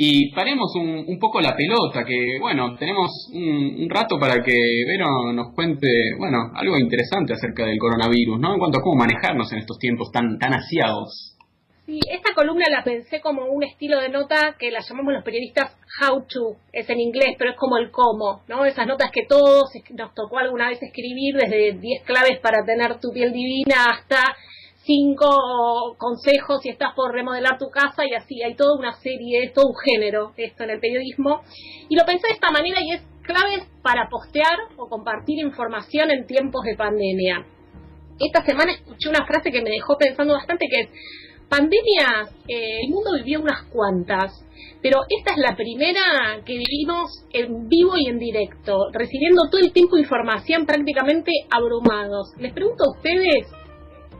y 0.00 0.30
paremos 0.30 0.72
un, 0.76 1.18
poco 1.18 1.40
la 1.40 1.56
pelota, 1.56 2.04
que 2.04 2.38
bueno, 2.38 2.76
tenemos 2.76 3.10
un, 3.32 3.90
rato 3.90 4.16
para 4.16 4.44
que 4.44 4.54
Vero 4.86 5.32
nos 5.32 5.52
cuente, 5.52 5.88
bueno, 6.16 6.52
algo 6.54 6.78
interesante 6.78 7.32
acerca 7.32 7.66
del 7.66 7.80
coronavirus, 7.80 8.38
¿no? 8.38 8.52
En 8.52 8.60
cuanto 8.60 8.78
a 8.78 8.82
cómo 8.82 8.94
manejarnos 8.94 9.50
en 9.52 9.58
estos 9.58 9.76
tiempos 9.80 10.12
tan, 10.12 10.38
tan 10.38 10.54
asiados. 10.54 11.34
Sí, 11.84 11.98
esta 12.12 12.32
columna 12.32 12.66
la 12.70 12.84
pensé 12.84 13.20
como 13.20 13.46
un 13.46 13.64
estilo 13.64 13.98
de 14.00 14.08
nota 14.08 14.54
que 14.56 14.70
la 14.70 14.82
llamamos 14.88 15.14
los 15.14 15.24
periodistas 15.24 15.76
how 16.00 16.24
to, 16.28 16.58
es 16.72 16.88
en 16.88 17.00
inglés, 17.00 17.34
pero 17.36 17.50
es 17.50 17.56
como 17.56 17.76
el 17.76 17.90
cómo, 17.90 18.42
¿no? 18.46 18.64
Esas 18.66 18.86
notas 18.86 19.10
que 19.10 19.26
todos 19.26 19.68
nos 19.90 20.14
tocó 20.14 20.38
alguna 20.38 20.68
vez 20.68 20.80
escribir, 20.80 21.34
desde 21.34 21.72
10 21.72 22.04
claves 22.04 22.38
para 22.40 22.64
tener 22.64 23.00
tu 23.00 23.10
piel 23.10 23.32
divina 23.32 23.86
hasta 23.90 24.22
cinco 24.88 25.96
consejos 25.98 26.62
si 26.62 26.70
estás 26.70 26.94
por 26.94 27.12
remodelar 27.12 27.58
tu 27.58 27.68
casa 27.68 28.04
y 28.08 28.14
así 28.14 28.42
hay 28.42 28.54
toda 28.54 28.74
una 28.78 28.94
serie, 28.94 29.52
todo 29.54 29.66
un 29.68 29.76
género 29.76 30.32
esto 30.38 30.64
en 30.64 30.70
el 30.70 30.80
periodismo. 30.80 31.42
Y 31.90 31.94
lo 31.94 32.06
pensé 32.06 32.28
de 32.28 32.34
esta 32.34 32.50
manera 32.50 32.80
y 32.80 32.92
es 32.92 33.02
claves 33.22 33.68
para 33.82 34.08
postear 34.08 34.56
o 34.78 34.88
compartir 34.88 35.40
información 35.40 36.10
en 36.10 36.26
tiempos 36.26 36.62
de 36.64 36.74
pandemia. 36.74 37.44
Esta 38.18 38.42
semana 38.42 38.72
escuché 38.72 39.10
una 39.10 39.26
frase 39.26 39.50
que 39.52 39.60
me 39.60 39.70
dejó 39.70 39.98
pensando 39.98 40.32
bastante 40.32 40.66
que 40.70 40.80
es, 40.80 40.88
pandemias, 41.50 42.30
eh, 42.48 42.80
el 42.84 42.90
mundo 42.90 43.10
vivió 43.18 43.40
unas 43.40 43.64
cuantas, 43.64 44.42
pero 44.80 45.00
esta 45.08 45.32
es 45.32 45.38
la 45.38 45.54
primera 45.54 46.40
que 46.46 46.54
vivimos 46.54 47.24
en 47.32 47.68
vivo 47.68 47.92
y 47.96 48.08
en 48.08 48.18
directo, 48.18 48.88
recibiendo 48.92 49.50
todo 49.50 49.60
el 49.60 49.72
tiempo 49.72 49.98
información 49.98 50.64
prácticamente 50.64 51.30
abrumados. 51.50 52.32
Les 52.38 52.52
pregunto 52.54 52.84
a 52.84 52.96
ustedes, 52.96 53.46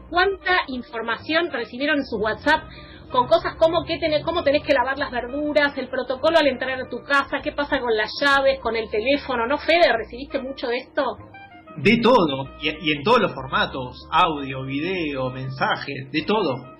cuánta 0.09 0.57
información 0.67 1.51
recibieron 1.51 1.99
en 1.99 2.05
su 2.05 2.17
WhatsApp 2.17 2.63
con 3.11 3.27
cosas 3.27 3.55
como 3.55 3.85
qué 3.85 3.97
tenés, 3.97 4.23
cómo 4.23 4.43
tenés 4.43 4.63
que 4.63 4.73
lavar 4.73 4.97
las 4.97 5.11
verduras, 5.11 5.75
el 5.77 5.89
protocolo 5.89 6.37
al 6.37 6.47
entrar 6.47 6.79
a 6.79 6.89
tu 6.89 7.03
casa, 7.03 7.41
qué 7.43 7.51
pasa 7.51 7.79
con 7.79 7.95
las 7.95 8.11
llaves, 8.21 8.59
con 8.59 8.75
el 8.75 8.89
teléfono, 8.89 9.47
¿no, 9.47 9.57
Fede? 9.57 9.91
¿Recibiste 9.97 10.39
mucho 10.39 10.67
de 10.67 10.77
esto? 10.77 11.17
De 11.77 11.97
todo, 12.01 12.49
y, 12.61 12.91
en 12.91 13.03
todos 13.03 13.21
los 13.21 13.33
formatos, 13.33 14.07
audio, 14.11 14.63
video, 14.63 15.29
mensajes, 15.31 16.11
de 16.11 16.21
todo. 16.23 16.77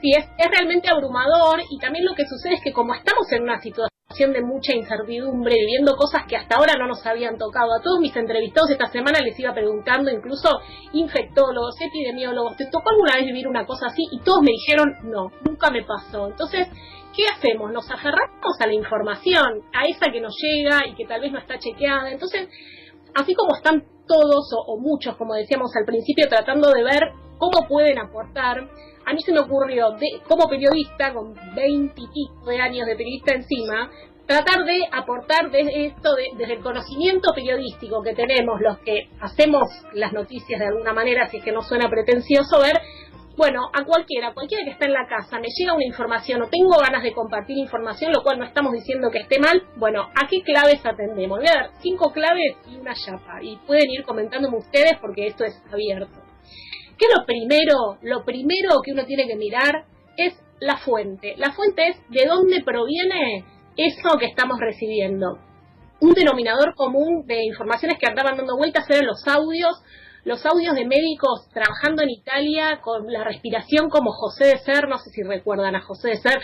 Sí, 0.00 0.10
es, 0.16 0.24
es 0.38 0.50
realmente 0.50 0.88
abrumador 0.90 1.60
y 1.70 1.78
también 1.78 2.04
lo 2.04 2.14
que 2.14 2.24
sucede 2.26 2.54
es 2.54 2.60
que 2.62 2.72
como 2.72 2.94
estamos 2.94 3.30
en 3.32 3.42
una 3.42 3.60
situación 3.60 3.95
de 4.16 4.40
mucha 4.40 4.74
incertidumbre, 4.74 5.54
viviendo 5.54 5.94
cosas 5.94 6.22
que 6.26 6.36
hasta 6.36 6.56
ahora 6.56 6.74
no 6.78 6.86
nos 6.86 7.04
habían 7.06 7.36
tocado. 7.36 7.74
A 7.74 7.82
todos 7.82 8.00
mis 8.00 8.16
entrevistados 8.16 8.70
esta 8.70 8.86
semana 8.86 9.20
les 9.20 9.38
iba 9.38 9.52
preguntando, 9.52 10.10
incluso 10.10 10.48
infectólogos, 10.92 11.74
epidemiólogos, 11.80 12.56
¿te 12.56 12.66
tocó 12.66 12.90
alguna 12.90 13.16
vez 13.16 13.26
vivir 13.26 13.46
una 13.46 13.66
cosa 13.66 13.86
así? 13.88 14.02
Y 14.10 14.20
todos 14.20 14.40
me 14.40 14.52
dijeron, 14.52 14.96
no, 15.04 15.30
nunca 15.44 15.70
me 15.70 15.84
pasó. 15.84 16.28
Entonces, 16.28 16.66
¿qué 17.14 17.24
hacemos? 17.26 17.70
Nos 17.70 17.90
aferramos 17.90 18.56
a 18.58 18.66
la 18.66 18.72
información, 18.72 19.62
a 19.74 19.84
esa 19.86 20.10
que 20.10 20.20
nos 20.20 20.34
llega 20.40 20.86
y 20.88 20.94
que 20.94 21.04
tal 21.04 21.20
vez 21.20 21.32
no 21.32 21.38
está 21.38 21.58
chequeada. 21.58 22.10
Entonces, 22.10 22.48
así 23.14 23.34
como 23.34 23.54
están 23.54 23.84
todos 24.08 24.48
o, 24.66 24.78
muchos, 24.78 25.16
como 25.16 25.34
decíamos 25.34 25.70
al 25.76 25.84
principio, 25.84 26.26
tratando 26.28 26.70
de 26.70 26.82
ver 26.82 27.02
cómo 27.38 27.68
pueden 27.68 27.98
aportar, 27.98 28.66
a 29.06 29.12
mí 29.12 29.22
se 29.22 29.32
me 29.32 29.38
ocurrió, 29.38 29.92
de, 29.92 30.20
como 30.28 30.48
periodista, 30.48 31.14
con 31.14 31.32
veinte 31.54 32.02
y 32.02 32.08
pico 32.08 32.50
de 32.50 32.60
años 32.60 32.86
de 32.86 32.96
periodista 32.96 33.34
encima, 33.34 33.88
tratar 34.26 34.64
de 34.64 34.80
aportar 34.90 35.50
desde 35.52 35.86
esto, 35.86 36.10
desde 36.36 36.54
el 36.54 36.60
conocimiento 36.60 37.32
periodístico 37.32 38.02
que 38.02 38.14
tenemos, 38.14 38.60
los 38.60 38.78
que 38.78 39.08
hacemos 39.20 39.68
las 39.92 40.12
noticias 40.12 40.58
de 40.58 40.66
alguna 40.66 40.92
manera, 40.92 41.28
si 41.28 41.36
es 41.36 41.44
que 41.44 41.52
no 41.52 41.62
suena 41.62 41.88
pretencioso, 41.88 42.58
ver, 42.60 42.80
bueno, 43.36 43.70
a 43.72 43.84
cualquiera, 43.84 44.34
cualquiera 44.34 44.64
que 44.64 44.70
está 44.70 44.86
en 44.86 44.94
la 44.94 45.06
casa, 45.06 45.38
me 45.38 45.48
llega 45.56 45.74
una 45.74 45.84
información 45.84 46.42
o 46.42 46.48
tengo 46.48 46.76
ganas 46.80 47.04
de 47.04 47.12
compartir 47.12 47.58
información, 47.58 48.10
lo 48.12 48.24
cual 48.24 48.40
no 48.40 48.44
estamos 48.44 48.72
diciendo 48.72 49.10
que 49.12 49.18
esté 49.18 49.38
mal, 49.38 49.62
bueno, 49.76 50.02
¿a 50.02 50.26
qué 50.26 50.42
claves 50.42 50.84
atendemos? 50.84 51.38
Voy 51.38 51.46
a 51.46 51.62
dar 51.62 51.70
cinco 51.80 52.10
claves 52.12 52.56
y 52.68 52.76
una 52.76 52.94
chapa, 52.94 53.40
y 53.40 53.56
pueden 53.58 53.88
ir 53.90 54.02
comentándome 54.02 54.56
ustedes 54.56 54.98
porque 55.00 55.28
esto 55.28 55.44
es 55.44 55.62
abierto. 55.70 56.26
¿Qué 56.98 57.06
es 57.06 57.18
lo 57.18 57.26
primero? 57.26 57.98
Lo 58.02 58.24
primero 58.24 58.80
que 58.82 58.92
uno 58.92 59.04
tiene 59.04 59.26
que 59.26 59.36
mirar 59.36 59.84
es 60.16 60.34
la 60.60 60.78
fuente. 60.78 61.34
La 61.36 61.52
fuente 61.52 61.88
es 61.88 61.96
de 62.08 62.26
dónde 62.26 62.62
proviene 62.64 63.44
eso 63.76 64.16
que 64.18 64.26
estamos 64.26 64.58
recibiendo. 64.58 65.38
Un 66.00 66.12
denominador 66.12 66.74
común 66.74 67.26
de 67.26 67.44
informaciones 67.44 67.98
que 67.98 68.06
andaban 68.06 68.36
dando 68.36 68.56
vueltas 68.56 68.88
eran 68.88 69.06
los 69.06 69.26
audios, 69.26 69.82
los 70.24 70.44
audios 70.44 70.74
de 70.74 70.86
médicos 70.86 71.48
trabajando 71.52 72.02
en 72.02 72.10
Italia 72.10 72.80
con 72.82 73.10
la 73.10 73.24
respiración 73.24 73.88
como 73.88 74.12
José 74.12 74.46
de 74.46 74.58
Ser, 74.58 74.88
no 74.88 74.98
sé 74.98 75.10
si 75.10 75.22
recuerdan 75.22 75.74
a 75.76 75.82
José 75.82 76.08
de 76.08 76.16
Ser, 76.16 76.38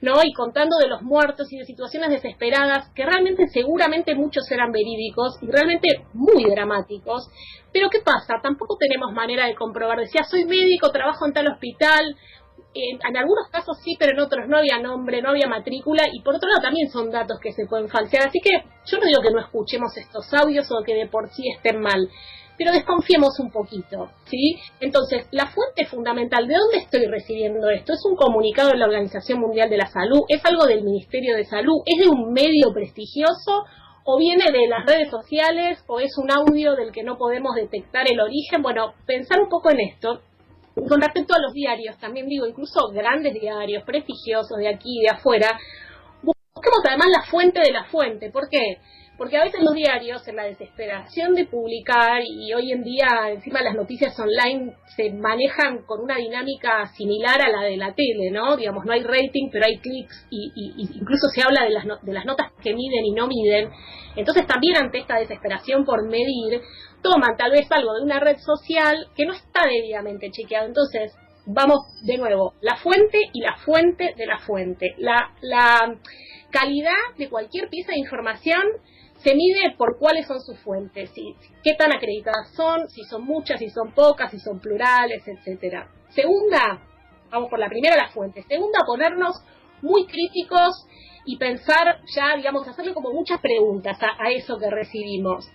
¿no? 0.00 0.22
Y 0.22 0.32
contando 0.32 0.78
de 0.78 0.88
los 0.88 1.02
muertos 1.02 1.52
y 1.52 1.58
de 1.58 1.64
situaciones 1.64 2.10
desesperadas 2.10 2.90
que 2.94 3.04
realmente 3.04 3.48
seguramente 3.48 4.14
muchos 4.14 4.50
eran 4.50 4.72
verídicos 4.72 5.38
y 5.42 5.46
realmente 5.46 6.04
muy 6.14 6.44
dramáticos. 6.44 7.28
Pero 7.72 7.90
¿qué 7.90 8.00
pasa? 8.00 8.34
Tampoco 8.42 8.76
tenemos 8.76 9.12
manera 9.12 9.46
de 9.46 9.54
comprobar. 9.54 9.98
Decía, 9.98 10.24
soy 10.24 10.44
médico, 10.44 10.90
trabajo 10.90 11.26
en 11.26 11.32
tal 11.32 11.48
hospital. 11.48 12.16
En, 12.74 13.16
algunos 13.16 13.48
casos 13.50 13.78
sí, 13.82 13.96
pero 13.98 14.12
en 14.12 14.20
otros 14.20 14.46
no 14.48 14.58
había 14.58 14.78
nombre, 14.78 15.22
no 15.22 15.30
había 15.30 15.48
matrícula 15.48 16.04
y 16.12 16.20
por 16.22 16.36
otro 16.36 16.48
lado 16.48 16.62
también 16.62 16.90
son 16.90 17.10
datos 17.10 17.38
que 17.40 17.52
se 17.52 17.66
pueden 17.66 17.88
falsear. 17.88 18.28
Así 18.28 18.40
que 18.40 18.64
yo 18.86 18.98
no 18.98 19.06
digo 19.06 19.22
que 19.22 19.32
no 19.32 19.40
escuchemos 19.40 19.96
estos 19.96 20.32
audios 20.34 20.70
o 20.70 20.84
que 20.84 20.94
de 20.94 21.06
por 21.06 21.28
sí 21.30 21.42
estén 21.56 21.80
mal 21.80 22.08
pero 22.58 22.72
desconfiemos 22.72 23.38
un 23.38 23.50
poquito, 23.50 24.10
¿sí? 24.26 24.56
Entonces, 24.80 25.26
la 25.30 25.46
fuente 25.46 25.86
fundamental, 25.86 26.48
¿de 26.48 26.54
dónde 26.54 26.78
estoy 26.78 27.06
recibiendo 27.06 27.70
esto? 27.70 27.92
¿Es 27.92 28.04
un 28.04 28.16
comunicado 28.16 28.70
de 28.70 28.78
la 28.78 28.86
Organización 28.86 29.38
Mundial 29.38 29.70
de 29.70 29.76
la 29.76 29.86
Salud? 29.86 30.22
¿Es 30.28 30.44
algo 30.44 30.66
del 30.66 30.82
Ministerio 30.82 31.36
de 31.36 31.44
Salud? 31.44 31.76
¿Es 31.86 32.04
de 32.04 32.10
un 32.10 32.32
medio 32.32 32.72
prestigioso? 32.74 33.64
¿O 34.04 34.18
viene 34.18 34.44
de 34.50 34.66
las 34.66 34.84
redes 34.84 35.08
sociales? 35.08 35.84
¿O 35.86 36.00
es 36.00 36.18
un 36.18 36.32
audio 36.32 36.74
del 36.74 36.90
que 36.90 37.04
no 37.04 37.16
podemos 37.16 37.54
detectar 37.54 38.10
el 38.10 38.18
origen? 38.18 38.60
Bueno, 38.60 38.94
pensar 39.06 39.40
un 39.40 39.48
poco 39.48 39.70
en 39.70 39.78
esto. 39.78 40.22
Con 40.74 41.00
respecto 41.00 41.34
a 41.34 41.40
los 41.40 41.52
diarios, 41.52 41.96
también 41.98 42.28
digo, 42.28 42.46
incluso 42.46 42.88
grandes 42.92 43.34
diarios, 43.34 43.84
prestigiosos 43.84 44.58
de 44.58 44.68
aquí 44.68 44.98
y 44.98 45.02
de 45.02 45.10
afuera, 45.10 45.58
busquemos 46.22 46.80
además 46.88 47.08
la 47.16 47.22
fuente 47.24 47.60
de 47.60 47.72
la 47.72 47.84
fuente. 47.84 48.30
¿Por 48.30 48.48
qué? 48.48 48.78
Porque 49.18 49.36
a 49.36 49.42
veces 49.42 49.60
los 49.60 49.74
diarios, 49.74 50.26
en 50.28 50.36
la 50.36 50.44
desesperación 50.44 51.34
de 51.34 51.44
publicar, 51.46 52.22
y 52.24 52.54
hoy 52.54 52.70
en 52.70 52.84
día 52.84 53.08
encima 53.32 53.60
las 53.62 53.74
noticias 53.74 54.18
online 54.20 54.76
se 54.96 55.10
manejan 55.10 55.82
con 55.82 56.00
una 56.00 56.14
dinámica 56.14 56.86
similar 56.96 57.42
a 57.42 57.48
la 57.48 57.62
de 57.62 57.76
la 57.76 57.94
tele, 57.94 58.30
¿no? 58.30 58.56
Digamos, 58.56 58.84
no 58.84 58.92
hay 58.92 59.02
rating, 59.02 59.48
pero 59.50 59.66
hay 59.66 59.78
clics, 59.78 60.24
y, 60.30 60.52
incluso 60.94 61.26
se 61.34 61.42
habla 61.42 61.64
de 61.64 61.70
las, 61.70 61.84
de 62.00 62.12
las 62.12 62.24
notas 62.26 62.52
que 62.62 62.72
miden 62.72 63.04
y 63.04 63.10
no 63.10 63.26
miden. 63.26 63.70
Entonces 64.14 64.46
también 64.46 64.76
ante 64.76 64.98
esta 64.98 65.18
desesperación 65.18 65.84
por 65.84 66.08
medir, 66.08 66.62
toman 67.02 67.36
tal 67.36 67.50
vez 67.50 67.66
algo 67.72 67.94
de 67.94 68.02
una 68.02 68.20
red 68.20 68.38
social 68.38 69.08
que 69.16 69.26
no 69.26 69.32
está 69.32 69.66
debidamente 69.66 70.30
chequeado. 70.30 70.66
Entonces, 70.66 71.12
vamos 71.44 71.80
de 72.02 72.18
nuevo, 72.18 72.54
la 72.60 72.76
fuente 72.76 73.18
y 73.32 73.40
la 73.40 73.56
fuente 73.56 74.14
de 74.16 74.26
la 74.26 74.38
fuente. 74.38 74.94
La, 74.98 75.34
la 75.40 75.96
calidad 76.50 77.16
de 77.16 77.28
cualquier 77.28 77.68
pieza 77.68 77.92
de 77.92 77.98
información 77.98 78.62
se 79.18 79.34
mide 79.34 79.74
por 79.76 79.98
cuáles 79.98 80.26
son 80.26 80.40
sus 80.40 80.58
fuentes, 80.60 81.10
si, 81.10 81.34
qué 81.62 81.74
tan 81.74 81.92
acreditadas 81.92 82.52
son, 82.54 82.88
si 82.88 83.02
son 83.04 83.24
muchas, 83.24 83.58
si 83.58 83.68
son 83.68 83.92
pocas, 83.92 84.30
si 84.30 84.38
son 84.38 84.60
plurales, 84.60 85.26
etcétera. 85.26 85.88
Segunda, 86.10 86.80
vamos 87.30 87.50
por 87.50 87.58
la 87.58 87.68
primera, 87.68 87.96
las 87.96 88.12
fuentes. 88.12 88.44
Segunda, 88.48 88.78
ponernos 88.86 89.36
muy 89.82 90.06
críticos 90.06 90.86
y 91.24 91.36
pensar 91.36 92.00
ya, 92.14 92.36
digamos, 92.36 92.66
hacerle 92.66 92.94
como 92.94 93.12
muchas 93.12 93.40
preguntas 93.40 93.98
a, 94.02 94.22
a 94.24 94.30
eso 94.30 94.56
que 94.58 94.70
recibimos. 94.70 95.48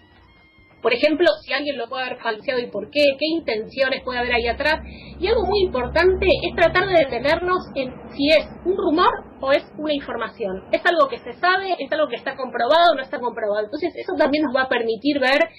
Por 0.81 0.93
ejemplo, 0.93 1.25
si 1.45 1.53
alguien 1.53 1.77
lo 1.77 1.87
puede 1.87 2.03
haber 2.03 2.19
falseado 2.19 2.59
y 2.59 2.67
por 2.67 2.91
qué, 2.91 2.99
qué 3.17 3.25
intenciones 3.37 4.03
puede 4.03 4.19
haber 4.19 4.33
ahí 4.33 4.47
atrás. 4.47 4.81
Y 5.17 5.27
algo 5.27 5.45
muy 5.45 5.61
importante 5.61 6.27
es 6.27 6.55
tratar 6.57 6.87
de 6.87 6.99
detenernos 6.99 7.59
en 7.75 7.93
si 8.11 8.27
es 8.27 8.45
un 8.65 8.75
rumor 8.75 9.32
o 9.43 9.51
es 9.51 9.63
una 9.77 9.93
información. 9.93 10.63
Es 10.71 10.81
algo 10.85 11.09
que 11.09 11.19
se 11.19 11.33
sabe, 11.33 11.75
es 11.77 11.91
algo 11.91 12.07
que 12.07 12.15
está 12.15 12.37
comprobado 12.37 12.93
o 12.93 12.95
no 12.95 13.01
está 13.01 13.19
comprobado. 13.19 13.65
Entonces 13.65 13.93
eso 13.93 14.13
también 14.17 14.45
nos 14.45 14.55
va 14.55 14.63
a 14.63 14.69
permitir 14.69 15.19
ver 15.19 15.49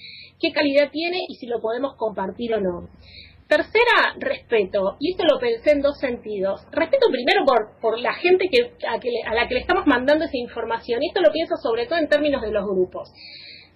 qué 0.41 0.53
calidad 0.53 0.91
tiene 0.91 1.19
y 1.29 1.35
si 1.35 1.47
lo 1.47 1.61
podemos 1.61 1.95
compartir 1.97 2.55
o 2.55 2.61
no. 2.61 2.89
Tercera, 3.47 4.17
respeto. 4.17 4.97
Y 5.01 5.11
esto 5.11 5.25
lo 5.25 5.39
pensé 5.39 5.73
en 5.73 5.83
dos 5.83 5.99
sentidos. 5.99 6.63
Respeto 6.73 7.09
primero 7.11 7.45
por, 7.45 7.79
por 7.83 7.99
la 7.99 8.15
gente 8.15 8.49
que, 8.51 8.73
a, 8.89 8.99
que 8.99 9.11
a 9.23 9.35
la 9.35 9.47
que 9.49 9.55
le 9.55 9.61
estamos 9.61 9.87
mandando 9.87 10.25
esa 10.25 10.39
información. 10.39 11.03
Y 11.03 11.09
esto 11.09 11.21
lo 11.21 11.31
pienso 11.31 11.57
sobre 11.59 11.87
todo 11.87 11.99
en 11.99 12.09
términos 12.09 12.41
de 12.41 12.53
los 12.53 12.65
grupos. 12.65 13.13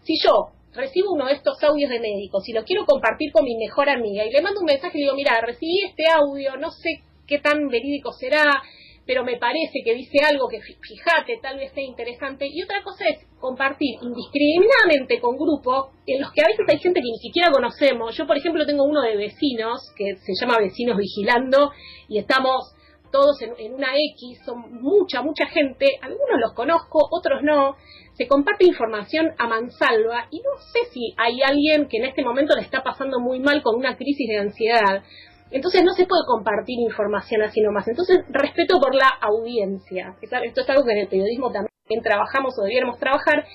Si 0.04 0.14
yo 0.24 0.52
recibo 0.72 1.12
uno 1.12 1.26
de 1.26 1.34
estos 1.34 1.62
audios 1.64 1.90
de 1.90 2.00
médicos 2.00 2.48
y 2.48 2.54
lo 2.54 2.64
quiero 2.64 2.86
compartir 2.86 3.30
con 3.30 3.44
mi 3.44 3.56
mejor 3.58 3.90
amiga 3.90 4.24
y 4.24 4.30
le 4.30 4.40
mando 4.40 4.60
un 4.60 4.66
mensaje 4.66 4.96
y 4.96 5.00
le 5.00 5.04
digo, 5.04 5.16
mira, 5.16 5.38
recibí 5.42 5.80
este 5.84 6.04
audio, 6.10 6.56
no 6.56 6.70
sé 6.70 7.02
qué 7.26 7.40
tan 7.40 7.68
verídico 7.68 8.12
será, 8.12 8.62
pero 9.08 9.24
me 9.24 9.38
parece 9.38 9.80
que 9.82 9.94
dice 9.94 10.18
algo 10.22 10.48
que 10.48 10.60
fíjate, 10.60 11.38
tal 11.40 11.56
vez 11.56 11.72
sea 11.72 11.82
interesante. 11.82 12.46
Y 12.46 12.62
otra 12.62 12.82
cosa 12.84 13.06
es 13.08 13.26
compartir 13.40 13.94
indiscriminadamente 14.02 15.18
con 15.18 15.38
grupos 15.38 15.92
en 16.06 16.20
los 16.20 16.30
que 16.30 16.42
a 16.42 16.46
veces 16.46 16.66
hay 16.68 16.78
gente 16.78 17.00
que 17.00 17.08
ni 17.10 17.18
siquiera 17.18 17.50
conocemos. 17.50 18.14
Yo, 18.14 18.26
por 18.26 18.36
ejemplo, 18.36 18.66
tengo 18.66 18.84
uno 18.84 19.00
de 19.00 19.16
vecinos 19.16 19.80
que 19.96 20.16
se 20.16 20.34
llama 20.38 20.58
Vecinos 20.58 20.98
Vigilando 20.98 21.72
y 22.06 22.18
estamos 22.18 22.74
todos 23.10 23.40
en, 23.40 23.72
una 23.72 23.96
X, 23.96 24.40
son 24.44 24.74
mucha, 24.82 25.22
mucha 25.22 25.46
gente, 25.46 25.86
algunos 26.02 26.38
los 26.38 26.52
conozco, 26.52 26.98
otros 27.10 27.42
no, 27.42 27.76
se 28.12 28.28
comparte 28.28 28.66
información 28.66 29.32
a 29.38 29.48
mansalva 29.48 30.28
y 30.30 30.40
no 30.40 30.50
sé 30.70 30.80
si 30.92 31.14
hay 31.16 31.40
alguien 31.40 31.88
que 31.88 31.96
en 31.96 32.04
este 32.04 32.22
momento 32.22 32.54
le 32.54 32.60
está 32.60 32.82
pasando 32.82 33.20
muy 33.20 33.40
mal 33.40 33.62
con 33.62 33.74
una 33.74 33.96
crisis 33.96 34.28
de 34.28 34.36
ansiedad. 34.36 35.02
Entonces 35.50 35.82
no 35.82 35.92
se 35.92 36.06
puede 36.06 36.22
compartir 36.26 36.78
información 36.80 37.42
así 37.42 37.60
nomás. 37.60 37.88
Entonces 37.88 38.24
respeto 38.28 38.78
por 38.80 38.94
la 38.94 39.08
audiencia. 39.20 40.16
Esto 40.20 40.60
es 40.60 40.70
algo 40.70 40.84
que 40.84 40.92
en 40.92 40.98
el 40.98 41.08
periodismo 41.08 41.50
también 41.50 42.02
trabajamos 42.02 42.58
o 42.58 42.62
debiéramos 42.62 42.98
trabajar. 42.98 43.46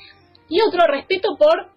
Y 0.50 0.60
otro, 0.62 0.86
respeto 0.88 1.36
por 1.38 1.74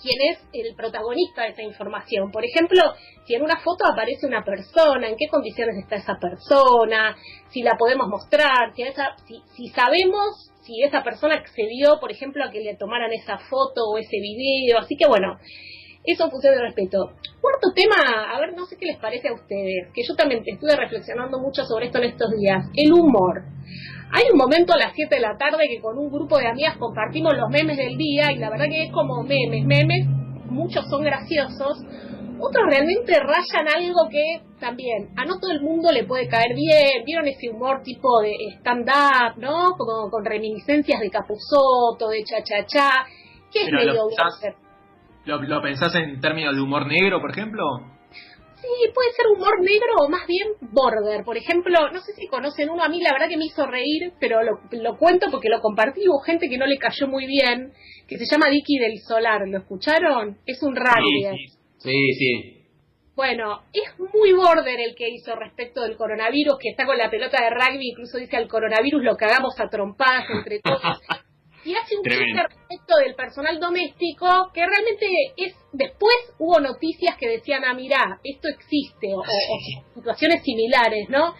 quién 0.00 0.16
es 0.32 0.38
el 0.52 0.74
protagonista 0.74 1.42
de 1.42 1.50
esa 1.50 1.62
información. 1.62 2.30
Por 2.30 2.44
ejemplo, 2.44 2.80
si 3.24 3.34
en 3.34 3.42
una 3.42 3.60
foto 3.60 3.84
aparece 3.86 4.26
una 4.26 4.44
persona, 4.44 5.08
en 5.08 5.16
qué 5.16 5.28
condiciones 5.28 5.76
está 5.76 5.96
esa 5.96 6.18
persona, 6.18 7.16
si 7.50 7.62
la 7.62 7.76
podemos 7.76 8.08
mostrar, 8.08 8.74
si, 8.74 8.82
esa, 8.82 9.16
si, 9.26 9.68
sabemos 9.68 10.50
si 10.62 10.82
esa 10.82 11.02
persona 11.02 11.36
accedió, 11.36 11.98
por 12.00 12.10
ejemplo, 12.10 12.44
a 12.44 12.50
que 12.50 12.60
le 12.60 12.76
tomaran 12.76 13.12
esa 13.12 13.38
foto 13.38 13.90
o 13.90 13.98
ese 13.98 14.16
video. 14.20 14.78
Así 14.78 14.96
que 14.96 15.06
bueno, 15.06 15.38
eso 16.04 16.24
en 16.24 16.30
función 16.30 16.54
de 16.54 16.62
respeto. 16.62 17.12
Cuarto 17.40 17.72
tema, 17.74 18.32
a 18.32 18.38
ver, 18.40 18.54
no 18.54 18.66
sé 18.66 18.76
qué 18.76 18.86
les 18.86 18.98
parece 18.98 19.28
a 19.28 19.34
ustedes, 19.34 19.88
que 19.94 20.02
yo 20.02 20.14
también 20.14 20.42
estuve 20.44 20.76
reflexionando 20.76 21.38
mucho 21.38 21.64
sobre 21.64 21.86
esto 21.86 21.98
en 21.98 22.04
estos 22.04 22.30
días, 22.38 22.66
el 22.74 22.92
humor. 22.92 23.42
Hay 24.12 24.24
un 24.32 24.38
momento 24.38 24.72
a 24.72 24.78
las 24.78 24.92
7 24.94 25.14
de 25.14 25.20
la 25.20 25.36
tarde 25.36 25.68
que 25.68 25.80
con 25.80 25.96
un 25.96 26.10
grupo 26.10 26.38
de 26.38 26.48
amigas 26.48 26.76
compartimos 26.78 27.36
los 27.36 27.48
memes 27.48 27.76
del 27.76 27.96
día 27.96 28.32
y 28.32 28.38
la 28.38 28.50
verdad 28.50 28.66
que 28.68 28.84
es 28.84 28.92
como 28.92 29.22
memes, 29.22 29.64
memes, 29.64 30.06
muchos 30.46 30.84
son 30.90 31.02
graciosos, 31.02 31.78
otros 32.40 32.66
realmente 32.68 33.12
rayan 33.14 33.68
algo 33.76 34.08
que 34.10 34.40
también 34.58 35.10
a 35.16 35.24
no 35.24 35.38
todo 35.38 35.52
el 35.52 35.60
mundo 35.60 35.92
le 35.92 36.04
puede 36.04 36.26
caer 36.26 36.54
bien. 36.54 37.04
¿Vieron 37.04 37.28
ese 37.28 37.50
humor 37.50 37.82
tipo 37.82 38.20
de 38.20 38.34
stand-up, 38.58 39.36
no? 39.36 39.76
Como 39.76 40.10
con 40.10 40.24
reminiscencias 40.24 41.00
de 41.00 41.10
Capuzoto, 41.10 42.08
de 42.08 42.24
cha-cha-cha, 42.24 43.06
que 43.52 43.64
es 43.64 43.72
medio... 43.72 44.08
Lo, 45.24 45.42
¿Lo 45.42 45.62
pensás 45.62 45.94
en 45.94 46.20
términos 46.20 46.54
de 46.54 46.60
humor 46.60 46.86
negro, 46.86 47.20
por 47.20 47.30
ejemplo? 47.30 47.64
Sí, 48.60 48.92
puede 48.94 49.12
ser 49.12 49.26
humor 49.26 49.60
negro 49.60 49.94
o 50.04 50.08
más 50.08 50.26
bien 50.26 50.48
border. 50.60 51.24
Por 51.24 51.36
ejemplo, 51.36 51.90
no 51.92 52.00
sé 52.00 52.12
si 52.12 52.26
conocen 52.26 52.68
uno, 52.68 52.82
a 52.82 52.88
mí 52.88 53.00
la 53.00 53.12
verdad 53.12 53.28
que 53.28 53.38
me 53.38 53.46
hizo 53.46 53.66
reír, 53.66 54.12
pero 54.20 54.42
lo, 54.42 54.60
lo 54.70 54.98
cuento 54.98 55.28
porque 55.30 55.48
lo 55.48 55.60
compartí, 55.60 56.06
hubo 56.06 56.20
gente 56.20 56.48
que 56.48 56.58
no 56.58 56.66
le 56.66 56.76
cayó 56.76 57.08
muy 57.08 57.26
bien, 57.26 57.72
que 58.06 58.18
se 58.18 58.26
llama 58.30 58.50
Dicky 58.50 58.78
del 58.78 58.98
Solar, 58.98 59.48
¿lo 59.48 59.58
escucharon? 59.58 60.38
Es 60.44 60.62
un 60.62 60.76
rugby. 60.76 61.48
Sí, 61.78 62.12
sí. 62.18 62.60
Bueno, 63.16 63.62
es 63.72 63.98
muy 64.14 64.32
border 64.32 64.80
el 64.80 64.94
que 64.94 65.08
hizo 65.08 65.34
respecto 65.36 65.82
del 65.82 65.96
coronavirus, 65.96 66.58
que 66.58 66.70
está 66.70 66.86
con 66.86 66.98
la 66.98 67.10
pelota 67.10 67.42
de 67.42 67.50
rugby, 67.50 67.90
incluso 67.90 68.18
dice 68.18 68.36
al 68.36 68.48
coronavirus 68.48 69.02
lo 69.02 69.16
cagamos 69.16 69.58
a 69.58 69.68
trompadas 69.68 70.24
entre 70.30 70.60
todos. 70.60 70.80
y 71.64 71.74
hace 71.74 71.96
un 71.96 72.02
chiste 72.04 72.42
respecto 72.42 72.96
del 73.04 73.14
personal 73.14 73.60
doméstico 73.60 74.50
que 74.54 74.64
realmente 74.66 75.06
es 75.36 75.54
después 75.72 76.14
hubo 76.38 76.60
noticias 76.60 77.16
que 77.18 77.28
decían 77.28 77.64
ah 77.64 77.74
mira 77.74 78.20
esto 78.24 78.48
existe 78.48 79.08
o, 79.14 79.22
situaciones 79.94 80.42
similares 80.42 81.08
no 81.08 81.34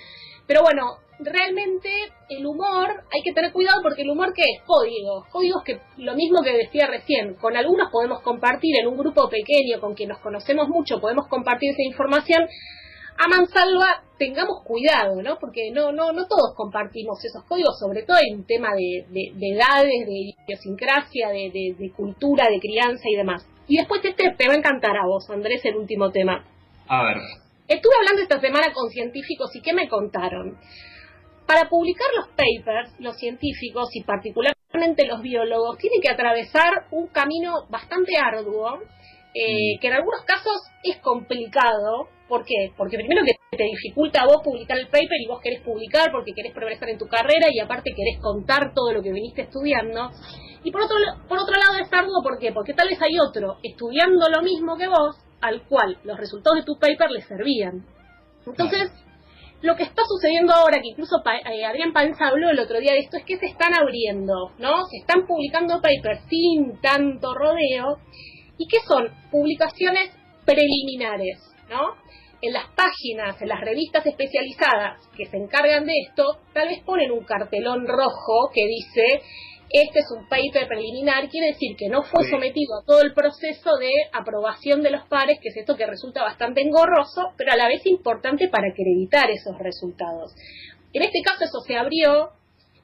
pero 0.46 0.62
bueno 0.62 0.98
realmente 1.20 1.90
el 2.28 2.46
humor 2.46 3.04
hay 3.12 3.22
que 3.22 3.32
tener 3.32 3.52
cuidado 3.52 3.80
porque 3.82 4.02
el 4.02 4.10
humor 4.10 4.32
que 4.34 4.42
es 4.42 4.62
códigos 4.66 5.26
códigos 5.28 5.62
que 5.64 5.80
lo 5.96 6.14
mismo 6.14 6.42
que 6.42 6.52
decía 6.52 6.86
recién 6.86 7.34
con 7.34 7.56
algunos 7.56 7.90
podemos 7.90 8.20
compartir 8.20 8.78
en 8.80 8.88
un 8.88 8.96
grupo 8.96 9.28
pequeño 9.28 9.80
con 9.80 9.94
quien 9.94 10.10
nos 10.10 10.20
conocemos 10.20 10.68
mucho 10.68 11.00
podemos 11.00 11.28
compartir 11.28 11.70
esa 11.70 11.82
información 11.82 12.46
a 13.20 13.28
mansalva 13.28 14.02
tengamos 14.18 14.62
cuidado, 14.64 15.20
¿no? 15.22 15.38
Porque 15.38 15.70
no, 15.72 15.92
no, 15.92 16.12
no 16.12 16.26
todos 16.26 16.54
compartimos 16.56 17.22
esos 17.22 17.44
códigos, 17.44 17.78
sobre 17.78 18.02
todo 18.02 18.16
en 18.26 18.38
un 18.38 18.46
tema 18.46 18.70
de, 18.74 19.04
edades, 19.12 20.06
de 20.06 20.34
idiosincrasia, 20.46 21.28
de, 21.28 21.74
de, 21.78 21.92
cultura, 21.92 22.48
de 22.48 22.58
crianza 22.58 23.04
y 23.06 23.16
demás. 23.16 23.46
Y 23.68 23.76
después 23.76 24.02
este 24.04 24.34
te 24.36 24.48
va 24.48 24.54
a 24.54 24.56
encantar 24.56 24.96
a 24.96 25.06
vos, 25.06 25.28
Andrés, 25.28 25.62
el 25.64 25.76
último 25.76 26.10
tema. 26.10 26.44
A 26.88 27.02
ver. 27.04 27.18
Estuve 27.68 27.92
hablando 27.98 28.22
esta 28.22 28.40
semana 28.40 28.72
con 28.72 28.90
científicos 28.90 29.54
y 29.54 29.60
¿qué 29.60 29.74
me 29.74 29.88
contaron? 29.88 30.56
Para 31.46 31.68
publicar 31.68 32.08
los 32.16 32.28
papers, 32.28 32.98
los 33.00 33.16
científicos 33.18 33.90
y 33.92 34.02
particularmente 34.02 35.06
los 35.06 35.20
biólogos 35.20 35.76
tienen 35.78 36.00
que 36.00 36.10
atravesar 36.10 36.86
un 36.90 37.08
camino 37.08 37.66
bastante 37.68 38.12
arduo, 38.16 38.80
eh, 39.34 39.76
mm. 39.76 39.80
que 39.80 39.86
en 39.86 39.92
algunos 39.92 40.22
casos 40.24 40.62
es 40.82 40.96
complicado, 40.98 42.08
¿Por 42.30 42.44
qué? 42.44 42.72
Porque 42.76 42.96
primero 42.96 43.24
que 43.24 43.34
te 43.56 43.64
dificulta 43.64 44.22
a 44.22 44.24
vos 44.24 44.36
publicar 44.44 44.78
el 44.78 44.86
paper 44.86 45.20
y 45.20 45.26
vos 45.26 45.40
querés 45.42 45.62
publicar 45.62 46.12
porque 46.12 46.32
querés 46.32 46.52
progresar 46.54 46.88
en 46.88 46.96
tu 46.96 47.08
carrera 47.08 47.48
y 47.50 47.58
aparte 47.58 47.90
querés 47.90 48.20
contar 48.22 48.72
todo 48.72 48.92
lo 48.92 49.02
que 49.02 49.10
viniste 49.10 49.42
estudiando. 49.42 50.12
Y 50.62 50.70
por 50.70 50.82
otro, 50.82 50.96
por 51.28 51.38
otro 51.38 51.56
lado 51.56 51.82
es 51.82 51.92
arduo, 51.92 52.22
¿por 52.22 52.38
qué? 52.38 52.52
Porque 52.52 52.72
tal 52.72 52.88
vez 52.88 53.02
hay 53.02 53.18
otro 53.18 53.56
estudiando 53.64 54.28
lo 54.28 54.42
mismo 54.42 54.76
que 54.76 54.86
vos, 54.86 55.16
al 55.40 55.66
cual 55.66 55.98
los 56.04 56.16
resultados 56.18 56.60
de 56.60 56.64
tu 56.64 56.78
paper 56.78 57.10
le 57.10 57.22
servían. 57.22 57.84
Entonces, 58.46 58.92
lo 59.62 59.74
que 59.74 59.82
está 59.82 60.02
sucediendo 60.06 60.54
ahora, 60.54 60.80
que 60.80 60.88
incluso 60.88 61.16
eh, 61.26 61.64
Adrián 61.64 61.92
Panza 61.92 62.28
habló 62.28 62.48
el 62.50 62.60
otro 62.60 62.78
día 62.78 62.92
de 62.92 63.00
esto, 63.00 63.16
es 63.16 63.24
que 63.24 63.38
se 63.38 63.46
están 63.46 63.74
abriendo, 63.74 64.52
¿no? 64.58 64.84
Se 64.86 64.98
están 64.98 65.26
publicando 65.26 65.82
papers 65.82 66.22
sin 66.28 66.80
tanto 66.80 67.34
rodeo. 67.34 67.98
¿Y 68.60 68.68
qué 68.68 68.76
son? 68.86 69.08
Publicaciones 69.30 70.10
preliminares, 70.44 71.40
¿no? 71.70 71.96
en 72.42 72.52
las 72.54 72.68
páginas, 72.74 73.40
en 73.40 73.48
las 73.48 73.60
revistas 73.60 74.06
especializadas 74.06 74.98
que 75.16 75.26
se 75.26 75.36
encargan 75.36 75.84
de 75.84 75.92
esto, 76.08 76.38
tal 76.54 76.68
vez 76.68 76.82
ponen 76.84 77.10
un 77.10 77.24
cartelón 77.24 77.86
rojo 77.86 78.50
que 78.52 78.66
dice 78.66 79.22
este 79.72 80.00
es 80.00 80.06
un 80.10 80.26
paper 80.28 80.66
preliminar, 80.66 81.28
quiere 81.28 81.52
decir 81.52 81.76
que 81.76 81.88
no 81.88 82.02
fue 82.02 82.28
sometido 82.28 82.76
a 82.76 82.84
todo 82.84 83.02
el 83.02 83.14
proceso 83.14 83.76
de 83.78 83.90
aprobación 84.12 84.82
de 84.82 84.90
los 84.90 85.06
pares, 85.06 85.38
que 85.40 85.50
es 85.50 85.56
esto 85.58 85.76
que 85.76 85.86
resulta 85.86 86.22
bastante 86.22 86.60
engorroso, 86.60 87.32
pero 87.36 87.52
a 87.52 87.56
la 87.56 87.68
vez 87.68 87.86
importante 87.86 88.48
para 88.48 88.68
acreditar 88.68 89.30
esos 89.30 89.56
resultados. 89.58 90.34
En 90.92 91.02
este 91.02 91.20
caso 91.22 91.44
eso 91.44 91.60
se 91.60 91.76
abrió, 91.76 92.30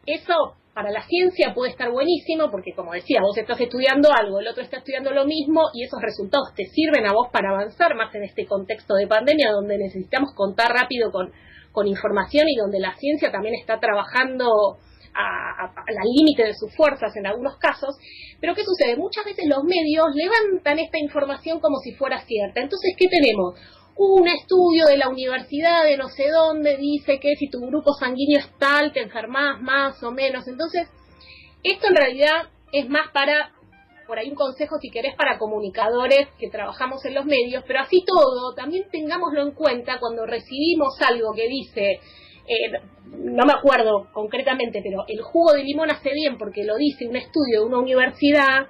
eso 0.06 0.54
para 0.76 0.90
la 0.90 1.06
ciencia 1.06 1.54
puede 1.54 1.70
estar 1.70 1.90
buenísimo 1.90 2.50
porque, 2.50 2.74
como 2.74 2.92
decía, 2.92 3.22
vos 3.22 3.38
estás 3.38 3.58
estudiando 3.58 4.10
algo, 4.12 4.40
el 4.40 4.46
otro 4.46 4.62
está 4.62 4.76
estudiando 4.76 5.10
lo 5.10 5.24
mismo 5.24 5.70
y 5.72 5.84
esos 5.84 5.98
resultados 6.02 6.52
te 6.54 6.66
sirven 6.66 7.06
a 7.06 7.14
vos 7.14 7.28
para 7.32 7.48
avanzar 7.48 7.94
más 7.94 8.14
en 8.14 8.24
este 8.24 8.44
contexto 8.44 8.94
de 8.94 9.06
pandemia 9.06 9.52
donde 9.52 9.78
necesitamos 9.78 10.34
contar 10.34 10.72
rápido 10.72 11.10
con, 11.10 11.32
información 11.86 12.46
y 12.48 12.56
donde 12.56 12.78
la 12.78 12.94
ciencia 12.96 13.32
también 13.32 13.54
está 13.54 13.80
trabajando 13.80 14.78
al 15.14 16.08
límite 16.14 16.44
de 16.44 16.54
sus 16.54 16.74
fuerzas 16.76 17.16
en 17.16 17.26
algunos 17.26 17.56
casos. 17.56 17.96
Pero 18.38 18.54
¿qué 18.54 18.62
sucede? 18.64 18.96
Muchas 18.96 19.24
veces 19.24 19.46
los 19.46 19.64
medios 19.64 20.08
levantan 20.14 20.78
esta 20.78 20.98
información 20.98 21.58
como 21.60 21.78
si 21.78 21.92
fuera 21.92 22.20
cierta. 22.20 22.60
Entonces, 22.60 22.94
¿qué 22.98 23.08
tenemos? 23.08 23.54
Un 23.96 24.28
estudio 24.28 24.84
de 24.86 24.98
la 24.98 25.08
universidad 25.08 25.84
de 25.84 25.96
no 25.96 26.08
sé 26.08 26.28
dónde 26.30 26.76
dice 26.76 27.18
que 27.18 27.34
si 27.36 27.48
tu 27.48 27.60
grupo 27.60 27.94
sanguíneo 27.94 28.38
es 28.40 28.50
tal, 28.58 28.92
te 28.92 29.00
enfermas 29.00 29.60
más 29.62 30.02
o 30.02 30.10
menos. 30.10 30.46
Entonces, 30.46 30.88
esto 31.62 31.88
en 31.88 31.96
realidad 31.96 32.50
es 32.72 32.88
más 32.88 33.10
para, 33.12 33.52
por 34.06 34.18
ahí 34.18 34.28
un 34.28 34.34
consejo 34.34 34.78
si 34.78 34.90
querés, 34.90 35.14
para 35.16 35.38
comunicadores 35.38 36.28
que 36.38 36.50
trabajamos 36.50 37.04
en 37.06 37.14
los 37.14 37.24
medios, 37.24 37.64
pero 37.66 37.80
así 37.80 38.04
todo, 38.04 38.54
también 38.54 38.84
tengámoslo 38.90 39.42
en 39.42 39.52
cuenta 39.52 39.98
cuando 39.98 40.26
recibimos 40.26 41.00
algo 41.00 41.32
que 41.34 41.48
dice, 41.48 42.00
eh, 42.48 42.70
no 43.06 43.46
me 43.46 43.54
acuerdo 43.54 44.08
concretamente, 44.12 44.80
pero 44.82 45.04
el 45.08 45.22
jugo 45.22 45.52
de 45.52 45.64
limón 45.64 45.90
hace 45.90 46.10
bien 46.12 46.36
porque 46.36 46.64
lo 46.64 46.76
dice 46.76 47.08
un 47.08 47.16
estudio 47.16 47.60
de 47.60 47.66
una 47.66 47.78
universidad, 47.78 48.68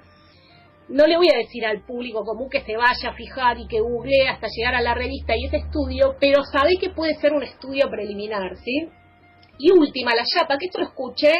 no 0.89 1.05
le 1.05 1.17
voy 1.17 1.27
a 1.33 1.37
decir 1.37 1.65
al 1.65 1.85
público 1.85 2.23
común 2.23 2.49
que 2.49 2.61
se 2.61 2.77
vaya 2.77 3.09
a 3.09 3.13
fijar 3.13 3.59
y 3.59 3.67
que 3.67 3.81
googlee 3.81 4.27
hasta 4.27 4.47
llegar 4.47 4.75
a 4.75 4.81
la 4.81 4.93
revista 4.93 5.35
y 5.35 5.45
ese 5.45 5.57
estudio, 5.57 6.15
pero 6.19 6.43
sabe 6.43 6.77
que 6.79 6.89
puede 6.89 7.15
ser 7.15 7.33
un 7.33 7.43
estudio 7.43 7.89
preliminar, 7.89 8.55
¿sí? 8.63 8.89
Y 9.59 9.71
última, 9.71 10.15
la 10.15 10.23
chapa, 10.23 10.57
que 10.57 10.67
esto 10.67 10.79
lo 10.79 10.85
escuché, 10.85 11.33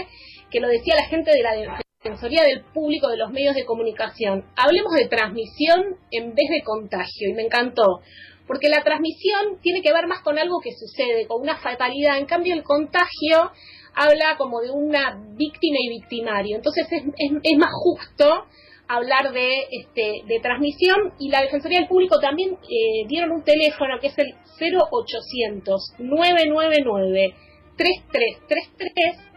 que 0.52 0.60
lo 0.60 0.68
decía 0.68 0.96
la 0.96 1.06
gente 1.06 1.32
de 1.32 1.42
la 1.42 1.80
Defensoría 2.04 2.44
del 2.44 2.64
Público 2.74 3.08
de 3.10 3.18
los 3.18 3.32
medios 3.32 3.56
de 3.56 3.66
comunicación. 3.66 4.46
Hablemos 4.56 4.94
de 4.94 5.08
transmisión 5.08 5.98
en 6.12 6.34
vez 6.34 6.50
de 6.50 6.64
contagio, 6.64 7.30
y 7.30 7.34
me 7.34 7.44
encantó. 7.44 8.02
Porque 8.48 8.70
la 8.70 8.82
transmisión 8.82 9.60
tiene 9.62 9.82
que 9.82 9.94
ver 9.94 10.08
más 10.08 10.22
con 10.22 10.40
algo 10.40 10.60
que 10.62 10.72
sucede, 10.72 11.28
con 11.28 11.42
una 11.42 11.58
fatalidad. 11.58 12.18
En 12.18 12.26
cambio, 12.26 12.54
el 12.54 12.64
contagio 12.64 13.52
habla 13.94 14.36
como 14.38 14.62
de 14.62 14.72
una 14.72 15.22
víctima 15.36 15.78
y 15.80 15.90
victimario. 15.90 16.56
Entonces 16.56 16.88
es, 16.92 17.04
es 17.44 17.58
más 17.58 17.72
justo 17.72 18.46
hablar 18.88 19.32
de, 19.32 19.68
este, 19.72 20.22
de 20.26 20.40
transmisión 20.40 21.14
y 21.20 21.30
la 21.30 21.42
Defensoría 21.42 21.80
del 21.80 21.88
Público 21.88 22.20
también 22.20 22.54
eh, 22.54 23.06
dieron 23.08 23.32
un 23.32 23.44
teléfono 23.44 24.00
que 24.00 24.08
es 24.08 24.18
el 24.18 24.34
0800 24.60 25.96
999 26.00 27.36
3333 27.78 29.28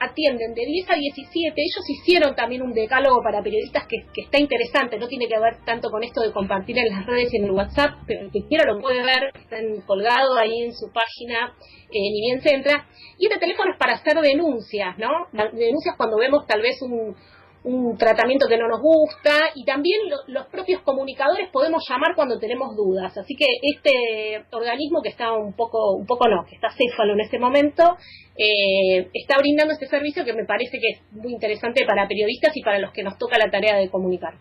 atienden 0.00 0.54
de 0.54 0.64
10 0.64 0.90
a 0.90 0.94
17. 0.94 1.54
Ellos 1.56 1.90
hicieron 1.90 2.34
también 2.34 2.62
un 2.62 2.72
decálogo 2.72 3.22
para 3.22 3.42
periodistas 3.42 3.86
que, 3.86 4.04
está 4.20 4.38
interesante, 4.38 4.98
no 4.98 5.08
tiene 5.08 5.26
que 5.26 5.38
ver 5.38 5.56
tanto 5.64 5.90
con 5.90 6.02
esto 6.02 6.20
de 6.20 6.32
compartir 6.32 6.78
en 6.78 6.94
las 6.94 7.06
redes 7.06 7.32
y 7.32 7.38
en 7.38 7.44
el 7.44 7.50
WhatsApp, 7.50 7.98
pero 8.06 8.20
el 8.22 8.30
que 8.30 8.46
quiera 8.46 8.64
lo 8.72 8.80
puede 8.80 9.02
ver, 9.02 9.32
están 9.34 9.80
colgados 9.86 10.36
ahí 10.38 10.62
en 10.62 10.72
su 10.72 10.90
página, 10.92 11.54
eh, 11.90 12.10
ni 12.12 12.20
bien 12.20 12.40
se 12.40 12.54
entra. 12.54 12.86
Y 13.18 13.26
este 13.26 13.38
teléfono 13.38 13.72
es 13.72 13.78
para 13.78 13.94
hacer 13.94 14.20
denuncias, 14.20 14.96
¿no? 14.98 15.08
Denuncias 15.32 15.96
cuando 15.96 16.16
vemos 16.16 16.46
tal 16.46 16.62
vez 16.62 16.80
un, 16.82 17.16
un 17.64 17.96
tratamiento 17.96 18.46
que 18.48 18.56
no 18.56 18.68
nos 18.68 18.80
gusta 18.80 19.50
y 19.54 19.64
también 19.64 20.00
los 20.28 20.46
propios 20.46 20.82
comunicadores 20.82 21.50
podemos 21.50 21.84
llamar 21.88 22.14
cuando 22.14 22.38
tenemos 22.38 22.76
dudas. 22.76 23.16
Así 23.16 23.34
que 23.34 23.46
este 23.62 24.44
organismo 24.52 25.02
que 25.02 25.10
está 25.10 25.32
un 25.32 25.52
poco, 25.54 25.94
un 25.94 26.06
poco 26.06 26.28
no, 26.28 26.44
que 26.48 26.54
está 26.54 26.68
céfalo 26.70 27.14
en 27.14 27.20
este 27.20 27.38
momento, 27.38 27.96
eh, 28.36 29.08
está 29.12 29.36
brindando 29.38 29.72
este 29.72 29.86
servicio 29.86 30.24
que 30.24 30.32
me 30.32 30.44
parece 30.44 30.78
que 30.78 30.88
es 30.88 31.12
muy 31.12 31.32
interesante 31.32 31.84
para 31.86 32.06
periodistas 32.06 32.56
y 32.56 32.62
para 32.62 32.78
los 32.78 32.92
que 32.92 33.02
nos 33.02 33.18
toca 33.18 33.38
la 33.38 33.50
tarea 33.50 33.76
de 33.76 33.90
comunicar. 33.90 34.34